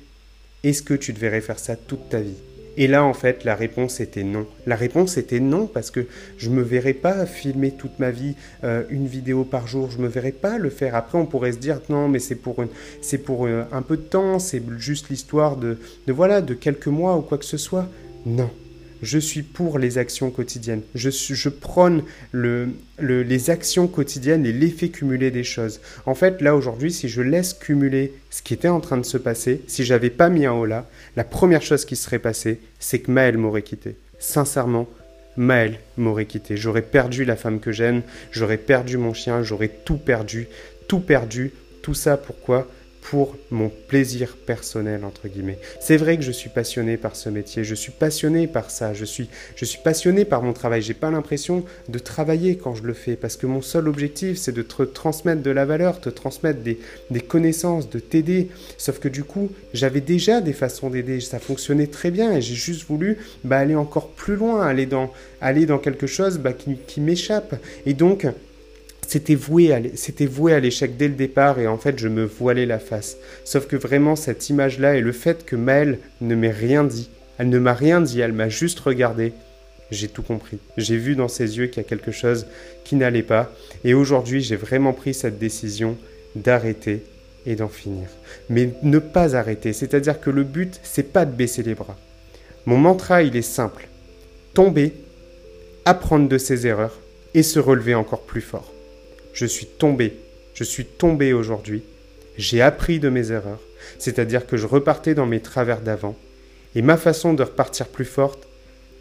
est-ce 0.63 0.81
que 0.81 0.93
tu 0.93 1.13
devrais 1.13 1.41
faire 1.41 1.59
ça 1.59 1.75
toute 1.75 2.09
ta 2.09 2.19
vie? 2.19 2.37
Et 2.77 2.87
là, 2.87 3.03
en 3.03 3.13
fait, 3.13 3.43
la 3.43 3.55
réponse 3.55 3.99
était 3.99 4.23
non. 4.23 4.45
La 4.65 4.75
réponse 4.75 5.17
était 5.17 5.39
non 5.39 5.67
parce 5.67 5.91
que 5.91 6.07
je 6.37 6.49
ne 6.49 6.55
me 6.55 6.61
verrais 6.61 6.93
pas 6.93 7.25
filmer 7.25 7.71
toute 7.71 7.99
ma 7.99 8.11
vie 8.11 8.35
euh, 8.63 8.83
une 8.89 9.07
vidéo 9.07 9.43
par 9.43 9.67
jour. 9.67 9.91
Je 9.91 9.97
ne 9.97 10.03
me 10.03 10.07
verrais 10.07 10.31
pas 10.31 10.57
le 10.57 10.69
faire. 10.69 10.95
Après, 10.95 11.17
on 11.17 11.25
pourrait 11.25 11.53
se 11.53 11.57
dire 11.57 11.81
non, 11.89 12.07
mais 12.07 12.19
c'est 12.19 12.35
pour, 12.35 12.63
c'est 13.01 13.17
pour 13.17 13.47
euh, 13.47 13.63
un 13.71 13.81
peu 13.81 13.97
de 13.97 14.03
temps, 14.03 14.39
c'est 14.39 14.61
juste 14.77 15.09
l'histoire 15.09 15.57
de, 15.57 15.77
de, 16.07 16.13
voilà, 16.13 16.41
de 16.41 16.53
quelques 16.53 16.87
mois 16.87 17.17
ou 17.17 17.21
quoi 17.21 17.37
que 17.37 17.45
ce 17.45 17.57
soit. 17.57 17.87
Non 18.25 18.49
je 19.01 19.19
suis 19.19 19.43
pour 19.43 19.79
les 19.79 19.97
actions 19.97 20.31
quotidiennes. 20.31 20.81
Je, 20.95 21.09
je 21.09 21.49
prône 21.49 22.03
le, 22.31 22.69
les 22.99 23.49
actions 23.49 23.87
quotidiennes 23.87 24.45
et 24.45 24.53
l'effet 24.53 24.89
cumulé 24.89 25.31
des 25.31 25.43
choses. 25.43 25.81
En 26.05 26.15
fait, 26.15 26.41
là 26.41 26.55
aujourd'hui, 26.55 26.91
si 26.91 27.09
je 27.09 27.21
laisse 27.21 27.53
cumuler 27.53 28.13
ce 28.29 28.41
qui 28.41 28.53
était 28.53 28.67
en 28.67 28.79
train 28.79 28.97
de 28.97 29.05
se 29.05 29.17
passer, 29.17 29.61
si 29.67 29.83
j'avais 29.83 30.09
pas 30.09 30.29
mis 30.29 30.45
un 30.45 30.53
haut 30.53 30.65
la 30.65 31.23
première 31.23 31.61
chose 31.61 31.85
qui 31.85 31.95
serait 31.95 32.19
passée, 32.19 32.59
c'est 32.79 32.99
que 32.99 33.11
Maël 33.11 33.37
m'aurait 33.37 33.61
quitté. 33.61 33.95
Sincèrement, 34.19 34.87
Maël 35.37 35.79
m'aurait 35.97 36.25
quitté. 36.25 36.57
J'aurais 36.57 36.81
perdu 36.81 37.23
la 37.25 37.35
femme 37.35 37.59
que 37.59 37.71
j'aime, 37.71 38.01
j'aurais 38.31 38.57
perdu 38.57 38.97
mon 38.97 39.13
chien, 39.13 39.41
j'aurais 39.43 39.71
tout 39.85 39.97
perdu, 39.97 40.47
tout 40.87 40.99
perdu. 40.99 41.51
Tout 41.81 41.93
ça 41.93 42.17
pourquoi? 42.17 42.67
Pour 43.01 43.37
mon 43.49 43.69
plaisir 43.69 44.35
personnel 44.45 45.03
entre 45.05 45.27
guillemets. 45.27 45.57
C'est 45.79 45.97
vrai 45.97 46.17
que 46.17 46.23
je 46.23 46.31
suis 46.31 46.49
passionné 46.49 46.97
par 46.97 47.15
ce 47.15 47.29
métier, 47.29 47.63
je 47.63 47.75
suis 47.75 47.91
passionné 47.91 48.47
par 48.47 48.69
ça, 48.71 48.93
je 48.93 49.05
suis 49.05 49.29
je 49.55 49.65
suis 49.65 49.79
passionné 49.83 50.25
par 50.25 50.43
mon 50.43 50.53
travail. 50.53 50.81
J'ai 50.81 50.93
pas 50.93 51.09
l'impression 51.09 51.63
de 51.87 51.99
travailler 51.99 52.57
quand 52.57 52.75
je 52.75 52.83
le 52.83 52.93
fais 52.93 53.15
parce 53.15 53.37
que 53.37 53.47
mon 53.47 53.61
seul 53.61 53.87
objectif 53.87 54.37
c'est 54.37 54.51
de 54.51 54.61
te 54.61 54.83
transmettre 54.83 55.41
de 55.41 55.51
la 55.51 55.65
valeur, 55.65 55.99
te 55.99 56.09
transmettre 56.09 56.61
des, 56.61 56.79
des 57.09 57.21
connaissances, 57.21 57.89
de 57.89 57.99
t'aider. 57.99 58.49
Sauf 58.77 58.99
que 58.99 59.07
du 59.07 59.23
coup, 59.23 59.49
j'avais 59.73 60.01
déjà 60.01 60.41
des 60.41 60.53
façons 60.53 60.89
d'aider, 60.89 61.19
ça 61.19 61.39
fonctionnait 61.39 61.87
très 61.87 62.11
bien 62.11 62.33
et 62.33 62.41
j'ai 62.41 62.55
juste 62.55 62.87
voulu 62.87 63.17
bah, 63.43 63.57
aller 63.57 63.75
encore 63.75 64.09
plus 64.09 64.35
loin, 64.35 64.65
aller 64.65 64.85
dans 64.85 65.11
aller 65.41 65.65
dans 65.65 65.79
quelque 65.79 66.07
chose 66.07 66.37
bah, 66.37 66.53
qui, 66.53 66.77
qui 66.87 67.01
m'échappe. 67.01 67.55
Et 67.85 67.93
donc 67.93 68.27
c'était 69.09 69.35
voué 69.35 69.73
à, 69.73 70.59
l'échec 70.59 70.95
dès 70.95 71.07
le 71.07 71.15
départ 71.15 71.57
et 71.57 71.65
en 71.65 71.79
fait 71.79 71.97
je 71.97 72.07
me 72.07 72.25
voilais 72.25 72.67
la 72.67 72.77
face. 72.77 73.17
Sauf 73.43 73.65
que 73.65 73.75
vraiment 73.75 74.15
cette 74.15 74.49
image-là 74.49 74.97
et 74.97 75.01
le 75.01 75.11
fait 75.11 75.45
que 75.45 75.55
Maëlle 75.55 75.97
ne 76.21 76.35
m'ait 76.35 76.51
rien 76.51 76.83
dit, 76.83 77.09
elle 77.39 77.49
ne 77.49 77.57
m'a 77.57 77.73
rien 77.73 78.01
dit, 78.01 78.19
elle 78.19 78.33
m'a 78.33 78.49
juste 78.49 78.79
regardé, 78.79 79.33
j'ai 79.89 80.09
tout 80.09 80.21
compris. 80.21 80.59
J'ai 80.77 80.97
vu 80.97 81.15
dans 81.15 81.27
ses 81.27 81.57
yeux 81.57 81.65
qu'il 81.65 81.81
y 81.81 81.85
a 81.85 81.89
quelque 81.89 82.11
chose 82.11 82.45
qui 82.83 82.95
n'allait 82.95 83.23
pas 83.23 83.51
et 83.83 83.95
aujourd'hui 83.95 84.41
j'ai 84.41 84.57
vraiment 84.57 84.93
pris 84.93 85.15
cette 85.15 85.39
décision 85.39 85.97
d'arrêter 86.35 87.03
et 87.47 87.55
d'en 87.55 87.67
finir. 87.67 88.09
Mais 88.47 88.73
ne 88.83 88.99
pas 88.99 89.35
arrêter, 89.35 89.73
c'est-à-dire 89.73 90.19
que 90.19 90.29
le 90.29 90.43
but 90.43 90.79
c'est 90.83 91.11
pas 91.11 91.25
de 91.25 91.35
baisser 91.35 91.63
les 91.63 91.73
bras. 91.73 91.97
Mon 92.67 92.77
mantra 92.77 93.23
il 93.23 93.35
est 93.35 93.41
simple. 93.41 93.87
Tomber, 94.53 94.93
apprendre 95.85 96.29
de 96.29 96.37
ses 96.37 96.67
erreurs 96.67 96.99
et 97.33 97.41
se 97.41 97.57
relever 97.57 97.95
encore 97.95 98.21
plus 98.21 98.41
fort. 98.41 98.71
Je 99.39 99.45
suis 99.45 99.67
tombé. 99.67 100.17
Je 100.53 100.65
suis 100.65 100.83
tombé 100.83 101.31
aujourd'hui. 101.31 101.81
J'ai 102.37 102.61
appris 102.61 102.99
de 102.99 103.07
mes 103.07 103.31
erreurs. 103.31 103.61
C'est-à-dire 103.97 104.45
que 104.45 104.57
je 104.57 104.67
repartais 104.67 105.15
dans 105.15 105.25
mes 105.25 105.39
travers 105.39 105.79
d'avant. 105.79 106.17
Et 106.75 106.81
ma 106.81 106.97
façon 106.97 107.33
de 107.33 107.43
repartir 107.43 107.87
plus 107.87 108.03
forte, 108.03 108.49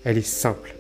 elle 0.04 0.16
est 0.16 0.23
simple. 0.23 0.76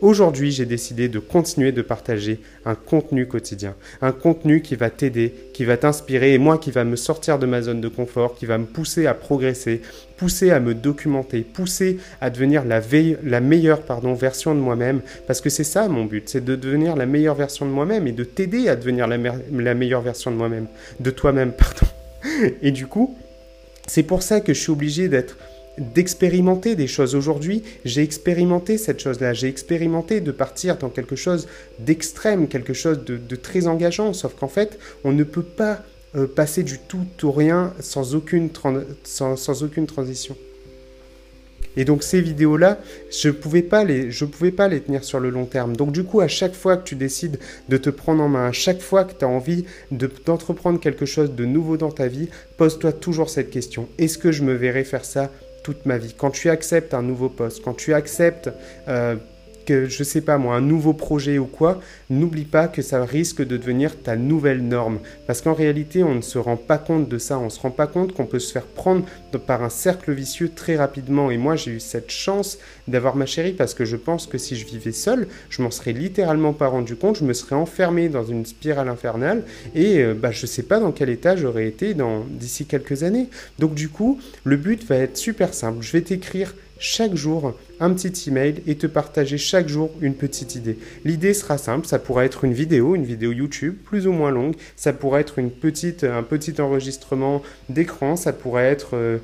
Aujourd'hui, 0.00 0.50
j'ai 0.50 0.66
décidé 0.66 1.08
de 1.08 1.18
continuer 1.18 1.72
de 1.72 1.82
partager 1.82 2.40
un 2.64 2.74
contenu 2.74 3.26
quotidien, 3.26 3.74
un 4.00 4.12
contenu 4.12 4.62
qui 4.62 4.76
va 4.76 4.90
t'aider, 4.90 5.34
qui 5.54 5.64
va 5.64 5.76
t'inspirer 5.76 6.34
et 6.34 6.38
moi 6.38 6.58
qui 6.58 6.70
va 6.70 6.84
me 6.84 6.96
sortir 6.96 7.38
de 7.38 7.46
ma 7.46 7.62
zone 7.62 7.80
de 7.80 7.88
confort, 7.88 8.34
qui 8.34 8.46
va 8.46 8.58
me 8.58 8.66
pousser 8.66 9.06
à 9.06 9.14
progresser, 9.14 9.82
pousser 10.16 10.50
à 10.50 10.60
me 10.60 10.74
documenter, 10.74 11.40
pousser 11.40 11.98
à 12.20 12.30
devenir 12.30 12.64
la, 12.64 12.80
la 13.22 13.40
meilleure 13.40 13.82
version 14.14 14.54
de 14.54 14.60
moi-même, 14.60 15.00
parce 15.26 15.40
que 15.40 15.50
c'est 15.50 15.64
ça 15.64 15.88
mon 15.88 16.04
but, 16.04 16.28
c'est 16.28 16.44
de 16.44 16.56
devenir 16.56 16.96
la 16.96 17.06
meilleure 17.06 17.34
version 17.34 17.66
de 17.66 17.70
moi-même 17.70 18.06
et 18.06 18.12
de 18.12 18.24
t'aider 18.24 18.68
à 18.68 18.76
devenir 18.76 19.06
la, 19.06 19.16
la 19.16 19.74
meilleure 19.74 20.02
version 20.02 20.30
de 20.30 20.36
moi-même, 20.36 20.66
de 21.00 21.10
toi-même, 21.10 21.52
pardon. 21.56 21.86
Et 22.62 22.72
du 22.72 22.86
coup, 22.86 23.16
c'est 23.86 24.02
pour 24.02 24.22
ça 24.22 24.40
que 24.40 24.52
je 24.52 24.60
suis 24.60 24.70
obligé 24.70 25.08
d'être 25.08 25.36
d'expérimenter 25.78 26.76
des 26.76 26.86
choses. 26.86 27.14
Aujourd'hui, 27.14 27.62
j'ai 27.84 28.02
expérimenté 28.02 28.78
cette 28.78 29.00
chose-là. 29.00 29.32
J'ai 29.34 29.48
expérimenté 29.48 30.20
de 30.20 30.32
partir 30.32 30.76
dans 30.76 30.88
quelque 30.88 31.16
chose 31.16 31.48
d'extrême, 31.78 32.48
quelque 32.48 32.74
chose 32.74 33.04
de, 33.04 33.36
très 33.36 33.66
engageant. 33.66 34.12
Sauf 34.12 34.34
qu'en 34.34 34.48
fait, 34.48 34.78
on 35.04 35.12
ne 35.12 35.24
peut 35.24 35.42
pas 35.42 35.82
euh, 36.14 36.26
passer 36.26 36.62
du 36.62 36.78
tout 36.78 37.06
au 37.22 37.30
rien 37.30 37.72
sans 37.80 38.14
aucune, 38.14 38.50
transition. 38.50 40.36
Et 41.76 41.84
donc 41.84 42.02
ces 42.02 42.20
vidéos-là, 42.20 42.78
je 43.10 43.28
ne 43.28 43.34
pouvais, 43.34 43.62
pouvais 43.62 44.50
pas 44.50 44.68
les 44.68 44.80
tenir 44.80 45.04
sur 45.04 45.20
le 45.20 45.30
long 45.30 45.44
terme. 45.44 45.76
Donc 45.76 45.92
du 45.92 46.02
coup, 46.02 46.20
à 46.20 46.26
chaque 46.26 46.54
fois 46.54 46.76
que 46.76 46.82
tu 46.82 46.96
décides 46.96 47.38
de 47.68 47.76
te 47.76 47.88
prendre 47.90 48.22
en 48.22 48.28
main, 48.28 48.48
à 48.48 48.52
chaque 48.52 48.80
fois 48.80 49.04
que 49.04 49.12
tu 49.12 49.24
as 49.24 49.28
envie 49.28 49.64
d'entreprendre 50.26 50.80
quelque 50.80 51.06
chose 51.06 51.32
de 51.32 51.44
nouveau 51.44 51.76
dans 51.76 51.92
ta 51.92 52.08
vie, 52.08 52.30
pose-toi 52.56 52.92
toujours 52.92 53.30
cette 53.30 53.50
question. 53.50 53.88
Est-ce 53.98 54.18
que 54.18 54.32
je 54.32 54.42
me 54.42 54.54
verrai 54.54 54.82
faire 54.82 55.04
ça 55.04 55.30
toute 55.62 55.86
ma 55.86 55.98
vie. 55.98 56.14
Quand 56.16 56.30
tu 56.30 56.50
acceptes 56.50 56.94
un 56.94 57.02
nouveau 57.02 57.28
poste, 57.28 57.62
quand 57.62 57.74
tu 57.74 57.94
acceptes... 57.94 58.50
Euh, 58.88 59.16
je 59.68 60.02
sais 60.04 60.20
pas 60.20 60.38
moi, 60.38 60.56
un 60.56 60.60
nouveau 60.60 60.92
projet 60.92 61.38
ou 61.38 61.46
quoi, 61.46 61.80
n'oublie 62.10 62.44
pas 62.44 62.68
que 62.68 62.82
ça 62.82 63.04
risque 63.04 63.44
de 63.44 63.56
devenir 63.56 64.00
ta 64.00 64.16
nouvelle 64.16 64.62
norme. 64.62 64.98
Parce 65.26 65.40
qu'en 65.40 65.54
réalité, 65.54 66.02
on 66.02 66.14
ne 66.14 66.20
se 66.20 66.38
rend 66.38 66.56
pas 66.56 66.78
compte 66.78 67.08
de 67.08 67.18
ça. 67.18 67.38
On 67.38 67.50
se 67.50 67.60
rend 67.60 67.70
pas 67.70 67.86
compte 67.86 68.12
qu'on 68.14 68.26
peut 68.26 68.38
se 68.38 68.52
faire 68.52 68.66
prendre 68.66 69.04
par 69.46 69.62
un 69.62 69.68
cercle 69.68 70.12
vicieux 70.12 70.50
très 70.54 70.76
rapidement. 70.76 71.30
Et 71.30 71.36
moi, 71.36 71.56
j'ai 71.56 71.72
eu 71.72 71.80
cette 71.80 72.10
chance 72.10 72.58
d'avoir 72.86 73.16
ma 73.16 73.26
chérie 73.26 73.52
parce 73.52 73.74
que 73.74 73.84
je 73.84 73.96
pense 73.96 74.26
que 74.26 74.38
si 74.38 74.56
je 74.56 74.66
vivais 74.66 74.92
seul, 74.92 75.28
je 75.50 75.62
m'en 75.62 75.70
serais 75.70 75.92
littéralement 75.92 76.52
pas 76.52 76.68
rendu 76.68 76.96
compte. 76.96 77.16
Je 77.16 77.24
me 77.24 77.32
serais 77.32 77.56
enfermé 77.56 78.08
dans 78.08 78.24
une 78.24 78.46
spirale 78.46 78.88
infernale 78.88 79.44
et 79.74 79.98
euh, 79.98 80.14
bah, 80.14 80.30
je 80.30 80.46
sais 80.46 80.62
pas 80.62 80.80
dans 80.80 80.92
quel 80.92 81.10
état 81.10 81.36
j'aurais 81.36 81.66
été 81.66 81.94
d'ici 82.30 82.66
quelques 82.66 83.02
années. 83.02 83.28
Donc 83.58 83.74
du 83.74 83.88
coup, 83.88 84.18
le 84.44 84.56
but 84.56 84.84
va 84.86 84.96
être 84.96 85.16
super 85.16 85.54
simple. 85.54 85.78
Je 85.82 85.92
vais 85.92 86.02
t'écrire 86.02 86.54
chaque 86.78 87.14
jour 87.14 87.54
un 87.80 87.92
petit 87.92 88.28
email 88.28 88.62
et 88.66 88.76
te 88.76 88.86
partager 88.86 89.38
chaque 89.38 89.68
jour 89.68 89.90
une 90.00 90.14
petite 90.14 90.54
idée. 90.54 90.78
L'idée 91.04 91.34
sera 91.34 91.58
simple, 91.58 91.86
ça 91.86 91.98
pourrait 91.98 92.26
être 92.26 92.44
une 92.44 92.52
vidéo, 92.52 92.94
une 92.94 93.04
vidéo 93.04 93.32
YouTube 93.32 93.76
plus 93.84 94.06
ou 94.06 94.12
moins 94.12 94.30
longue, 94.30 94.54
ça 94.76 94.92
pourrait 94.92 95.20
être 95.20 95.40
un 95.40 96.22
petit 96.22 96.60
enregistrement 96.60 97.42
d'écran, 97.68 98.16
ça 98.16 98.32
pourrait 98.32 98.66
être 98.66 98.90
euh, 98.94 99.18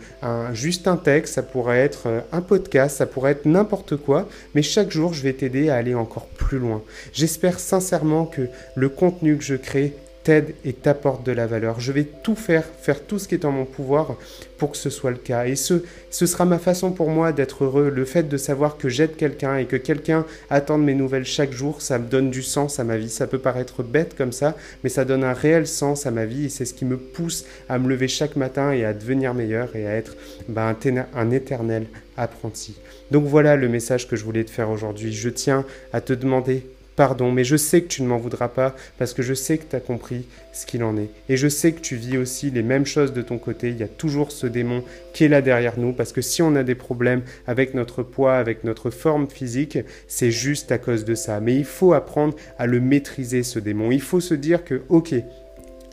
juste 0.53 0.87
un 0.87 0.97
texte, 0.97 1.35
ça 1.35 1.43
pourrait 1.43 1.81
être 1.81 2.07
euh, 2.07 2.21
un 2.33 2.41
podcast, 2.41 2.97
ça 2.97 3.07
pourrait 3.07 3.33
être 3.33 3.47
n'importe 3.47 3.97
quoi, 3.97 4.29
mais 4.55 4.63
chaque 4.63 4.91
jour 4.91 5.13
je 5.13 5.23
vais 5.23 5.33
t'aider 5.33 5.69
à 5.69 5.77
aller 5.77 5.95
encore 5.95 6.27
plus 6.27 6.59
loin. 6.59 6.83
J'espère 7.13 7.59
sincèrement 7.59 8.27
que 8.27 8.49
le 8.77 8.89
contenu 8.89 9.37
que 9.37 9.45
je 9.45 9.57
crée 9.57 9.95
t'aide 10.25 10.55
et 10.65 10.73
t'apporte 10.73 11.25
de 11.25 11.33
la 11.33 11.47
valeur. 11.47 11.79
Je 11.81 11.93
vais 11.93 12.05
tout 12.05 12.35
faire, 12.35 12.65
faire 12.65 13.05
tout 13.05 13.19
ce 13.19 13.29
qui 13.29 13.35
est 13.35 13.45
en 13.45 13.53
mon 13.53 13.67
pouvoir 13.67 14.17
pour 14.59 14.73
que 14.73 14.77
ce 14.77 14.91
soit 14.91 15.11
le 15.11 15.19
cas. 15.19 15.47
Et 15.47 15.55
ce, 15.55 15.85
ce 16.11 16.27
sera 16.27 16.47
ma 16.47 16.59
façon 16.59 16.93
pour 16.93 17.11
moi 17.11 17.33
d'être 17.33 17.65
heureux. 17.65 17.91
Le 17.91 18.05
fait 18.05 18.25
de 18.25 18.37
savoir 18.37 18.79
que 18.79 18.89
j'aide 18.89 19.17
quelqu'un 19.17 19.59
et 19.59 19.67
que 19.67 19.77
quelqu'un 19.77 20.25
attend 20.51 20.79
mes 20.79 20.95
nouvelles 20.95 21.27
chaque 21.27 21.53
jour, 21.53 21.83
ça 21.83 21.99
me 21.99 22.07
donne 22.07 22.31
du 22.31 22.43
sens 22.43 22.81
à 22.81 22.85
ma 22.85 22.97
vie. 22.97 23.11
Ça 23.11 23.27
peut 23.27 23.39
paraître 23.39 23.83
bête 23.83 24.17
comme 24.17 24.33
ça, 24.33 24.57
mais 24.83 24.91
ça 24.91 25.05
donne 25.05 25.25
un 25.25 25.35
réel 25.35 25.67
sens 25.67 26.07
à 26.07 26.11
ma 26.11 26.25
vie 26.25 26.47
et 26.47 26.49
c'est 26.49 26.65
ce 26.65 26.75
qui 26.75 26.87
me 26.87 26.97
pousse 26.97 27.45
à 27.69 27.79
me 27.79 27.89
lever 27.89 28.09
chaque 28.09 28.37
matin 28.37 28.73
et 28.73 28.85
à 28.85 28.95
devenir 28.95 29.35
meilleur 29.35 29.77
et 29.77 29.87
à 29.87 29.95
être 29.95 30.17
ben, 30.49 30.75
un 31.15 31.31
éternel 31.31 31.87
apprenti. 32.17 32.77
Donc 33.11 33.27
voilà 33.27 33.57
le 33.57 33.69
message 33.69 34.09
que 34.09 34.17
je 34.17 34.25
voulais 34.25 34.45
te 34.45 34.51
faire 34.51 34.71
aujourd'hui. 34.71 35.13
Je 35.13 35.29
tiens 35.29 35.65
à 35.93 36.01
te 36.01 36.13
demander 36.13 36.67
pardon, 36.97 37.33
mais 37.33 37.45
je 37.45 37.57
sais 37.57 37.83
que 37.83 37.89
tu 37.89 38.03
ne 38.03 38.09
m'en 38.09 38.19
voudras 38.19 38.49
pas 38.49 38.75
parce 38.99 39.15
que 39.15 39.23
je 39.23 39.35
sais 39.35 39.59
que 39.59 39.65
tu 39.69 39.77
as 39.77 39.81
compris 39.81 40.27
ce 40.53 40.67
qu'il 40.67 40.85
en 40.85 40.97
est. 40.97 41.11
Et 41.29 41.37
je 41.37 41.49
sais 41.49 41.73
que 41.73 41.81
tu 41.81 41.97
vis 41.97 42.17
aussi 42.17 42.51
les 42.51 42.63
mêmes 42.63 42.87
choses 42.87 43.13
de 43.13 43.23
ton 43.23 43.39
côté. 43.39 43.71
Il 43.71 43.79
y 43.79 43.83
a 43.83 43.89
toujours 43.89 44.33
ce 44.33 44.47
démon 44.47 44.85
qui 45.13 45.25
est 45.25 45.29
là 45.29 45.43
derrière 45.43 45.79
nous 45.79 45.93
parce 45.93 46.13
que 46.13 46.23
si 46.23 46.43
on 46.43 46.55
a 46.57 46.63
des 46.63 46.75
problèmes 46.75 47.23
avec 47.47 47.75
notre 47.75 48.03
poids, 48.03 48.37
avec 48.37 48.65
notre 48.65 48.91
forme 48.91 49.29
physique, 49.29 49.79
c'est 50.09 50.31
juste 50.31 50.73
à 50.73 50.79
cause 50.79 51.05
de 51.05 51.15
ça. 51.15 51.41
Mais 51.41 51.57
il 51.57 51.65
faut 51.65 51.93
apprendre 51.93 52.37
à 52.59 52.67
le 52.67 52.81
maîtriser, 52.81 53.43
ce 53.43 53.59
démon. 53.59 53.91
Il 53.91 54.03
faut 54.03 54.21
se 54.21 54.35
dire 54.35 54.65
que, 54.65 54.83
ok, 54.89 55.15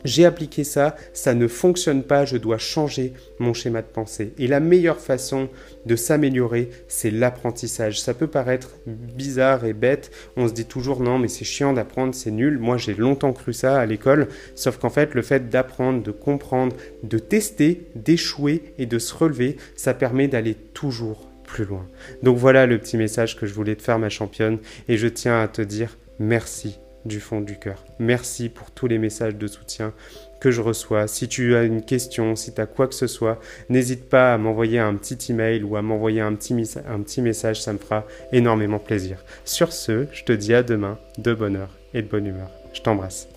j'ai 0.04 0.24
appliqué 0.24 0.64
ça, 0.64 0.96
ça 1.12 1.34
ne 1.34 1.46
fonctionne 1.46 2.02
pas, 2.02 2.24
je 2.24 2.36
dois 2.36 2.58
changer 2.58 3.12
mon 3.38 3.54
schéma 3.54 3.82
de 3.82 3.86
pensée. 3.86 4.32
Et 4.38 4.46
la 4.46 4.60
meilleure 4.60 5.00
façon 5.00 5.48
de 5.86 5.96
s'améliorer, 5.96 6.70
c'est 6.88 7.10
l'apprentissage. 7.10 8.00
Ça 8.00 8.14
peut 8.14 8.26
paraître 8.26 8.70
bizarre 8.86 9.64
et 9.64 9.72
bête, 9.72 10.10
on 10.36 10.48
se 10.48 10.52
dit 10.52 10.64
toujours 10.64 11.00
non 11.00 11.18
mais 11.18 11.28
c'est 11.28 11.44
chiant 11.44 11.72
d'apprendre, 11.72 12.14
c'est 12.14 12.30
nul. 12.30 12.58
Moi 12.58 12.76
j'ai 12.76 12.94
longtemps 12.94 13.32
cru 13.32 13.52
ça 13.52 13.78
à 13.78 13.86
l'école, 13.86 14.28
sauf 14.54 14.78
qu'en 14.78 14.90
fait 14.90 15.14
le 15.14 15.22
fait 15.22 15.48
d'apprendre, 15.48 16.02
de 16.02 16.10
comprendre, 16.10 16.76
de 17.02 17.18
tester, 17.18 17.86
d'échouer 17.94 18.74
et 18.78 18.86
de 18.86 18.98
se 18.98 19.14
relever, 19.14 19.56
ça 19.76 19.94
permet 19.94 20.28
d'aller 20.28 20.54
toujours 20.54 21.28
plus 21.44 21.64
loin. 21.64 21.86
Donc 22.22 22.38
voilà 22.38 22.66
le 22.66 22.78
petit 22.78 22.96
message 22.96 23.36
que 23.36 23.46
je 23.46 23.54
voulais 23.54 23.76
te 23.76 23.82
faire 23.82 23.98
ma 23.98 24.08
championne 24.08 24.58
et 24.88 24.96
je 24.96 25.08
tiens 25.08 25.40
à 25.40 25.48
te 25.48 25.62
dire 25.62 25.98
merci 26.18 26.78
du 27.04 27.20
fond 27.20 27.40
du 27.40 27.58
cœur. 27.58 27.84
Merci 27.98 28.48
pour 28.48 28.70
tous 28.70 28.86
les 28.86 28.98
messages 28.98 29.36
de 29.36 29.46
soutien 29.46 29.92
que 30.40 30.50
je 30.50 30.60
reçois. 30.60 31.06
Si 31.06 31.28
tu 31.28 31.54
as 31.54 31.62
une 31.62 31.82
question, 31.82 32.34
si 32.34 32.52
tu 32.52 32.60
as 32.60 32.66
quoi 32.66 32.88
que 32.88 32.94
ce 32.94 33.06
soit, 33.06 33.40
n'hésite 33.68 34.08
pas 34.08 34.34
à 34.34 34.38
m'envoyer 34.38 34.78
un 34.78 34.94
petit 34.94 35.32
email 35.32 35.62
ou 35.62 35.76
à 35.76 35.82
m'envoyer 35.82 36.20
un 36.20 36.34
petit, 36.34 36.54
un 36.88 37.00
petit 37.00 37.22
message, 37.22 37.62
ça 37.62 37.72
me 37.72 37.78
fera 37.78 38.06
énormément 38.32 38.78
plaisir. 38.78 39.24
Sur 39.44 39.72
ce, 39.72 40.06
je 40.12 40.24
te 40.24 40.32
dis 40.32 40.54
à 40.54 40.62
demain, 40.62 40.98
de 41.18 41.32
bonne 41.34 41.56
heure 41.56 41.70
et 41.94 42.02
de 42.02 42.08
bonne 42.08 42.26
humeur. 42.26 42.50
Je 42.72 42.80
t'embrasse. 42.80 43.28